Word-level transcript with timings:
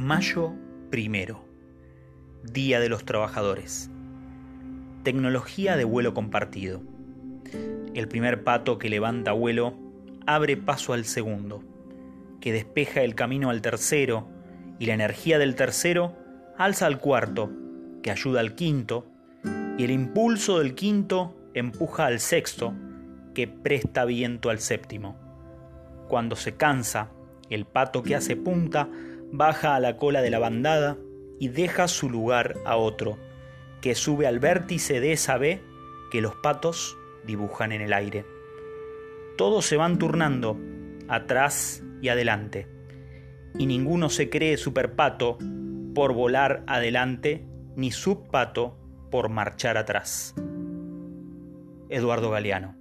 Mayo 0.00 0.54
primero, 0.88 1.44
Día 2.42 2.80
de 2.80 2.88
los 2.88 3.04
Trabajadores. 3.04 3.90
Tecnología 5.02 5.76
de 5.76 5.84
vuelo 5.84 6.14
compartido. 6.14 6.80
El 7.92 8.08
primer 8.08 8.42
pato 8.42 8.78
que 8.78 8.88
levanta 8.88 9.32
vuelo 9.32 9.74
abre 10.26 10.56
paso 10.56 10.94
al 10.94 11.04
segundo, 11.04 11.62
que 12.40 12.50
despeja 12.50 13.02
el 13.02 13.14
camino 13.14 13.50
al 13.50 13.60
tercero, 13.60 14.26
y 14.78 14.86
la 14.86 14.94
energía 14.94 15.38
del 15.38 15.54
tercero 15.54 16.16
alza 16.56 16.86
al 16.86 16.98
cuarto, 16.98 17.50
que 18.02 18.10
ayuda 18.10 18.40
al 18.40 18.54
quinto, 18.54 19.04
y 19.76 19.84
el 19.84 19.90
impulso 19.90 20.60
del 20.60 20.74
quinto 20.74 21.36
empuja 21.52 22.06
al 22.06 22.20
sexto, 22.20 22.72
que 23.34 23.48
presta 23.48 24.06
viento 24.06 24.48
al 24.48 24.60
séptimo. 24.60 25.18
Cuando 26.08 26.36
se 26.36 26.56
cansa, 26.56 27.10
el 27.50 27.66
pato 27.66 28.02
que 28.02 28.14
hace 28.14 28.34
punta 28.34 28.88
baja 29.32 29.74
a 29.74 29.80
la 29.80 29.96
cola 29.96 30.22
de 30.22 30.30
la 30.30 30.38
bandada 30.38 30.98
y 31.38 31.48
deja 31.48 31.88
su 31.88 32.10
lugar 32.10 32.56
a 32.64 32.76
otro, 32.76 33.18
que 33.80 33.94
sube 33.94 34.26
al 34.26 34.38
vértice 34.38 35.00
de 35.00 35.12
esa 35.12 35.38
B 35.38 35.62
que 36.10 36.20
los 36.20 36.34
patos 36.36 36.96
dibujan 37.24 37.72
en 37.72 37.80
el 37.80 37.92
aire. 37.92 38.24
Todos 39.36 39.64
se 39.64 39.76
van 39.76 39.98
turnando, 39.98 40.58
atrás 41.08 41.82
y 42.02 42.08
adelante, 42.08 42.66
y 43.58 43.66
ninguno 43.66 44.10
se 44.10 44.28
cree 44.28 44.56
superpato 44.56 45.38
por 45.94 46.12
volar 46.12 46.62
adelante, 46.66 47.46
ni 47.76 47.90
subpato 47.90 48.76
por 49.10 49.28
marchar 49.28 49.76
atrás. 49.76 50.34
Eduardo 51.88 52.30
Galeano 52.30 52.79